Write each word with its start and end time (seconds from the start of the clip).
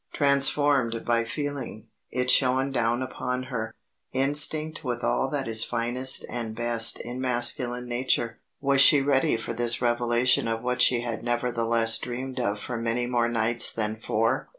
Transformed 0.15 1.05
by 1.05 1.23
feeling, 1.23 1.85
it 2.09 2.31
shone 2.31 2.71
down 2.71 3.03
upon 3.03 3.43
her, 3.43 3.71
instinct 4.13 4.83
with 4.83 5.03
all 5.03 5.29
that 5.29 5.47
is 5.47 5.63
finest 5.63 6.25
and 6.27 6.55
best 6.55 6.99
in 7.01 7.21
masculine 7.21 7.85
nature. 7.87 8.39
Was 8.59 8.81
she 8.81 8.99
ready 9.01 9.37
for 9.37 9.53
this 9.53 9.79
revelation 9.79 10.47
of 10.47 10.63
what 10.63 10.81
she 10.81 11.01
had 11.01 11.23
nevertheless 11.23 11.99
dreamed 11.99 12.39
of 12.39 12.59
for 12.59 12.77
many 12.77 13.05
more 13.05 13.29
nights 13.29 13.71
than 13.71 13.95
four? 13.95 14.49